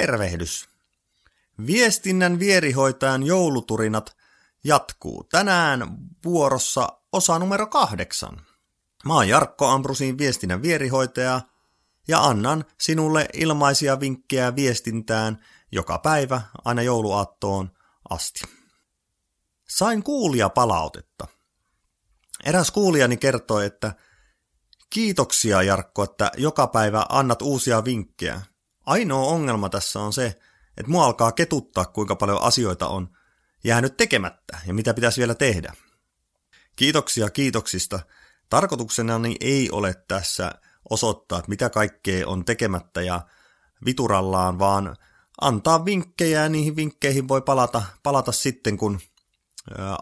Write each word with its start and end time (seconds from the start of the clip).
Tervehdys! 0.00 0.68
Viestinnän 1.66 2.38
vierihoitajan 2.38 3.22
jouluturinat 3.22 4.16
jatkuu 4.64 5.24
tänään 5.24 5.96
vuorossa 6.24 6.88
osa 7.12 7.38
numero 7.38 7.66
kahdeksan. 7.66 8.46
Mä 9.04 9.14
oon 9.14 9.28
Jarkko 9.28 9.66
Ambrusin 9.66 10.18
viestinnän 10.18 10.62
vierihoitaja 10.62 11.40
ja 12.08 12.24
annan 12.24 12.64
sinulle 12.80 13.28
ilmaisia 13.34 14.00
vinkkejä 14.00 14.56
viestintään 14.56 15.44
joka 15.72 15.98
päivä 15.98 16.42
aina 16.64 16.82
jouluaattoon 16.82 17.70
asti. 18.10 18.44
Sain 19.68 20.02
kuulia 20.02 20.48
palautetta. 20.48 21.26
Eräs 22.44 22.70
kuulijani 22.70 23.16
kertoi, 23.16 23.66
että 23.66 23.92
kiitoksia 24.90 25.62
Jarkko, 25.62 26.02
että 26.02 26.30
joka 26.36 26.66
päivä 26.66 27.06
annat 27.08 27.42
uusia 27.42 27.84
vinkkejä. 27.84 28.40
Ainoa 28.86 29.26
ongelma 29.26 29.68
tässä 29.68 30.00
on 30.00 30.12
se, 30.12 30.26
että 30.76 30.90
mua 30.90 31.04
alkaa 31.04 31.32
ketuttaa, 31.32 31.84
kuinka 31.84 32.16
paljon 32.16 32.42
asioita 32.42 32.88
on 32.88 33.08
jäänyt 33.64 33.96
tekemättä 33.96 34.58
ja 34.66 34.74
mitä 34.74 34.94
pitäisi 34.94 35.18
vielä 35.18 35.34
tehdä. 35.34 35.74
Kiitoksia 36.76 37.30
kiitoksista. 37.30 38.00
Tarkoituksenani 38.50 39.36
ei 39.40 39.70
ole 39.70 39.94
tässä 40.08 40.52
osoittaa, 40.90 41.38
että 41.38 41.48
mitä 41.48 41.70
kaikkea 41.70 42.28
on 42.28 42.44
tekemättä 42.44 43.02
ja 43.02 43.20
viturallaan, 43.84 44.58
vaan 44.58 44.96
antaa 45.40 45.84
vinkkejä 45.84 46.42
ja 46.42 46.48
niihin 46.48 46.76
vinkkeihin 46.76 47.28
voi 47.28 47.42
palata, 47.42 47.82
palata 48.02 48.32
sitten, 48.32 48.76
kun 48.76 49.00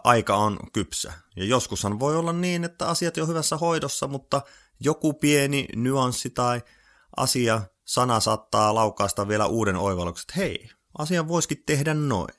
aika 0.03 0.35
on 0.35 0.59
kypsä. 0.73 1.13
Ja 1.35 1.45
joskushan 1.45 1.99
voi 1.99 2.15
olla 2.15 2.33
niin, 2.33 2.63
että 2.63 2.87
asiat 2.87 3.17
on 3.17 3.27
hyvässä 3.27 3.57
hoidossa, 3.57 4.07
mutta 4.07 4.41
joku 4.79 5.13
pieni 5.13 5.67
nyanssi 5.75 6.29
tai 6.29 6.61
asia, 7.17 7.61
sana 7.85 8.19
saattaa 8.19 8.75
laukaista 8.75 9.27
vielä 9.27 9.45
uuden 9.45 9.75
oivalluksen, 9.75 10.23
että 10.23 10.33
hei, 10.37 10.69
asian 10.97 11.27
voisikin 11.27 11.63
tehdä 11.65 11.93
noin. 11.93 12.33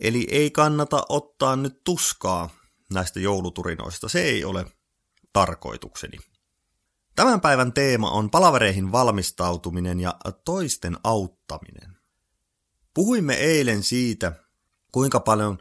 Eli 0.00 0.26
ei 0.30 0.50
kannata 0.50 1.06
ottaa 1.08 1.56
nyt 1.56 1.84
tuskaa 1.84 2.50
näistä 2.92 3.20
jouluturinoista, 3.20 4.08
se 4.08 4.22
ei 4.22 4.44
ole 4.44 4.66
tarkoitukseni. 5.32 6.18
Tämän 7.16 7.40
päivän 7.40 7.72
teema 7.72 8.10
on 8.10 8.30
palavereihin 8.30 8.92
valmistautuminen 8.92 10.00
ja 10.00 10.14
toisten 10.44 10.96
auttaminen. 11.04 11.96
Puhuimme 12.94 13.34
eilen 13.34 13.82
siitä, 13.82 14.32
kuinka 14.92 15.20
paljon 15.20 15.58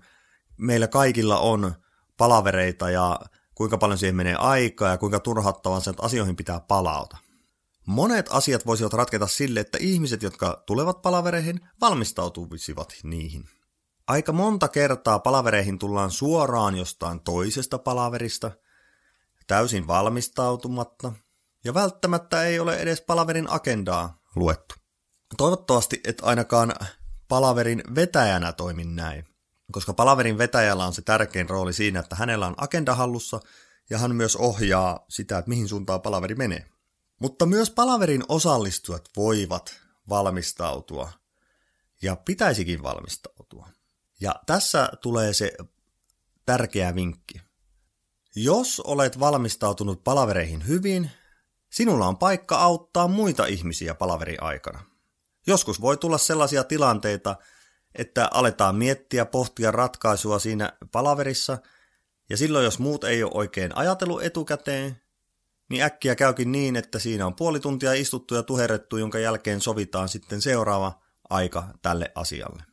meillä 0.57 0.87
kaikilla 0.87 1.39
on 1.39 1.73
palavereita 2.17 2.89
ja 2.89 3.19
kuinka 3.55 3.77
paljon 3.77 3.97
siihen 3.97 4.15
menee 4.15 4.35
aikaa 4.35 4.89
ja 4.89 4.97
kuinka 4.97 5.19
turhauttavan 5.19 5.81
sen, 5.81 5.91
että 5.91 6.03
asioihin 6.03 6.35
pitää 6.35 6.59
palauta. 6.59 7.17
Monet 7.85 8.27
asiat 8.29 8.65
voisivat 8.65 8.93
ratketa 8.93 9.27
sille, 9.27 9.59
että 9.59 9.77
ihmiset, 9.81 10.23
jotka 10.23 10.63
tulevat 10.65 11.01
palavereihin, 11.01 11.59
valmistautuisivat 11.81 12.93
niihin. 13.03 13.49
Aika 14.07 14.33
monta 14.33 14.67
kertaa 14.67 15.19
palavereihin 15.19 15.79
tullaan 15.79 16.11
suoraan 16.11 16.77
jostain 16.77 17.19
toisesta 17.19 17.77
palaverista, 17.77 18.51
täysin 19.47 19.87
valmistautumatta, 19.87 21.13
ja 21.63 21.73
välttämättä 21.73 22.43
ei 22.43 22.59
ole 22.59 22.77
edes 22.77 23.01
palaverin 23.01 23.49
agendaa 23.49 24.17
luettu. 24.35 24.75
Toivottavasti 25.37 26.01
et 26.03 26.17
ainakaan 26.21 26.73
palaverin 27.27 27.83
vetäjänä 27.95 28.53
toimin 28.53 28.95
näin, 28.95 29.25
koska 29.71 29.93
palaverin 29.93 30.37
vetäjällä 30.37 30.85
on 30.85 30.93
se 30.93 31.01
tärkein 31.01 31.49
rooli 31.49 31.73
siinä, 31.73 31.99
että 31.99 32.15
hänellä 32.15 32.47
on 32.47 32.55
agenda 32.57 32.95
hallussa 32.95 33.39
ja 33.89 33.97
hän 33.97 34.15
myös 34.15 34.35
ohjaa 34.35 35.05
sitä, 35.09 35.37
että 35.37 35.49
mihin 35.49 35.67
suuntaan 35.67 36.01
palaveri 36.01 36.35
menee. 36.35 36.74
Mutta 37.19 37.45
myös 37.45 37.69
palaverin 37.71 38.23
osallistujat 38.29 39.09
voivat 39.17 39.81
valmistautua 40.09 41.11
ja 42.01 42.15
pitäisikin 42.15 42.83
valmistautua. 42.83 43.69
Ja 44.21 44.35
tässä 44.45 44.89
tulee 45.01 45.33
se 45.33 45.53
tärkeä 46.45 46.95
vinkki. 46.95 47.41
Jos 48.35 48.79
olet 48.79 49.19
valmistautunut 49.19 50.03
palavereihin 50.03 50.67
hyvin, 50.67 51.11
sinulla 51.69 52.07
on 52.07 52.17
paikka 52.17 52.57
auttaa 52.57 53.07
muita 53.07 53.45
ihmisiä 53.45 53.95
palaverin 53.95 54.43
aikana. 54.43 54.83
Joskus 55.47 55.81
voi 55.81 55.97
tulla 55.97 56.17
sellaisia 56.17 56.63
tilanteita, 56.63 57.35
että 57.95 58.29
aletaan 58.31 58.75
miettiä, 58.75 59.25
pohtia 59.25 59.71
ratkaisua 59.71 60.39
siinä 60.39 60.73
palaverissa, 60.91 61.57
ja 62.29 62.37
silloin 62.37 62.65
jos 62.65 62.79
muut 62.79 63.03
ei 63.03 63.23
ole 63.23 63.31
oikein 63.33 63.77
ajatellut 63.77 64.23
etukäteen, 64.23 65.01
niin 65.69 65.83
äkkiä 65.83 66.15
käykin 66.15 66.51
niin, 66.51 66.75
että 66.75 66.99
siinä 66.99 67.25
on 67.25 67.35
puoli 67.35 67.59
tuntia 67.59 67.93
istuttu 67.93 68.35
ja 68.35 68.43
tuherrettu, 68.43 68.97
jonka 68.97 69.19
jälkeen 69.19 69.61
sovitaan 69.61 70.09
sitten 70.09 70.41
seuraava 70.41 71.01
aika 71.29 71.67
tälle 71.81 72.11
asialle. 72.15 72.63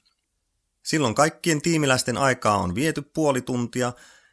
Silloin 0.82 1.14
kaikkien 1.14 1.62
tiimiläisten 1.62 2.18
aikaa 2.18 2.56
on 2.56 2.74
viety 2.74 3.02
puoli 3.02 3.42
tuntia, 3.42 3.92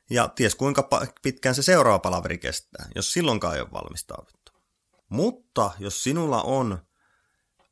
ja 0.10 0.28
ties 0.28 0.56
kuinka 0.56 0.90
pitkään 1.22 1.56
se 1.56 1.62
seuraava 1.62 2.00
palaveri 2.00 2.38
kestää, 2.38 2.88
jos 2.96 3.14
silloinkaan 3.14 3.56
ei 3.56 3.62
ole 3.62 3.72
valmistauduttu. 3.72 4.52
Mutta 5.10 5.72
jos 5.80 6.04
sinulla 6.04 6.42
on 6.42 6.80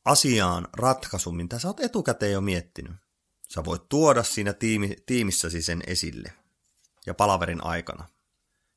asiaan 0.05 0.67
ratkaisu, 0.73 1.31
mitä 1.31 1.59
sä 1.59 1.67
oot 1.67 1.79
etukäteen 1.79 2.31
jo 2.31 2.41
miettinyt, 2.41 2.95
sä 3.53 3.65
voit 3.65 3.89
tuoda 3.89 4.23
siinä 4.23 4.53
tiimi, 4.53 4.95
tiimissäsi 5.05 5.61
sen 5.61 5.83
esille 5.87 6.33
ja 7.05 7.13
palaverin 7.13 7.63
aikana. 7.63 8.07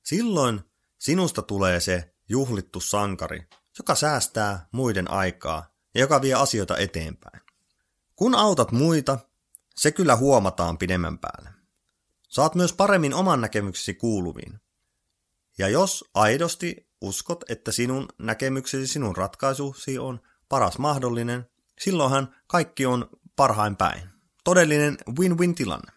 Silloin 0.03 0.61
sinusta 1.01 1.43
tulee 1.43 1.81
se 1.81 2.15
juhlittu 2.29 2.81
sankari, 2.81 3.49
joka 3.79 3.95
säästää 3.95 4.69
muiden 4.73 5.11
aikaa 5.11 5.75
ja 5.95 6.01
joka 6.01 6.23
vie 6.23 6.35
asioita 6.35 6.77
eteenpäin. 6.77 7.41
Kun 8.17 8.35
autat 8.35 8.73
muita, 8.73 9.19
se 9.77 9.93
kyllä 9.93 10.17
huomataan 10.17 10.79
pidemmän 10.79 11.19
päälle. 11.19 11.51
Saat 12.29 12.55
myös 12.55 12.73
paremmin 12.73 13.15
oman 13.15 13.41
näkemyksesi 13.41 13.95
kuuluviin. 13.95 14.61
Ja 15.59 15.69
jos 15.69 16.05
aidosti 16.15 16.91
uskot, 17.01 17.51
että 17.51 17.73
sinun 17.73 18.09
näkemyksesi, 18.19 18.87
sinun 18.87 19.17
ratkaisusi 19.17 19.99
on 19.99 20.21
paras 20.49 20.79
mahdollinen, 20.79 21.47
silloinhan 21.81 22.35
kaikki 22.47 22.87
on 22.87 23.11
parhain 23.37 23.77
päin. 23.77 24.09
Todellinen 24.45 24.99
win-win 25.21 25.55
tilanne. 25.55 25.93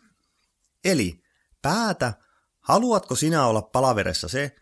Eli 0.84 1.24
päätä, 1.62 2.14
haluatko 2.60 3.16
sinä 3.16 3.46
olla 3.46 3.62
palaveressa 3.62 4.28
se, 4.28 4.56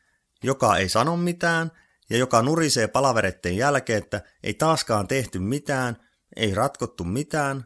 joka 0.43 0.77
ei 0.77 0.89
sano 0.89 1.17
mitään 1.17 1.71
ja 2.09 2.17
joka 2.17 2.41
nurisee 2.41 2.87
palaveretten 2.87 3.57
jälkeen, 3.57 4.03
että 4.03 4.21
ei 4.43 4.53
taaskaan 4.53 5.07
tehty 5.07 5.39
mitään, 5.39 5.97
ei 6.35 6.53
ratkottu 6.53 7.03
mitään, 7.03 7.65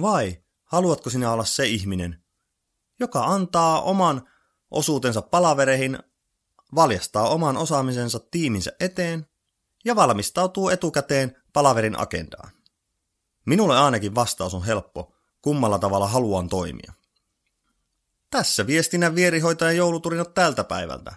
vai 0.00 0.42
haluatko 0.64 1.10
sinä 1.10 1.32
olla 1.32 1.44
se 1.44 1.66
ihminen, 1.66 2.24
joka 3.00 3.24
antaa 3.24 3.82
oman 3.82 4.28
osuutensa 4.70 5.22
palavereihin, 5.22 5.98
valjastaa 6.74 7.28
oman 7.28 7.56
osaamisensa 7.56 8.20
tiiminsä 8.30 8.72
eteen 8.80 9.26
ja 9.84 9.96
valmistautuu 9.96 10.68
etukäteen 10.68 11.36
palaverin 11.52 11.98
agendaan. 11.98 12.50
Minulle 13.46 13.78
ainakin 13.78 14.14
vastaus 14.14 14.54
on 14.54 14.64
helppo, 14.64 15.14
kummalla 15.42 15.78
tavalla 15.78 16.08
haluan 16.08 16.48
toimia. 16.48 16.92
Tässä 18.30 18.66
viestinnän 18.66 19.14
vierihoitajan 19.14 19.76
jouluturinat 19.76 20.34
tältä 20.34 20.64
päivältä. 20.64 21.14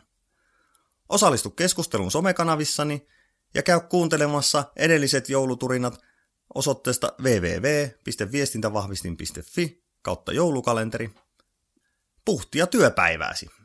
Osallistu 1.09 1.50
keskustelun 1.50 2.12
somekanavissani 2.12 3.08
ja 3.53 3.64
käy 3.64 3.80
kuuntelemassa 3.80 4.64
edelliset 4.75 5.30
jouluturinat 5.30 6.00
osoitteesta 6.53 7.14
www.viestintävahvistin.fi 7.22 9.84
kautta 10.02 10.34
joulukalenteri. 10.34 11.09
Puhtia 12.25 12.68
työpäivääsi! 12.68 13.59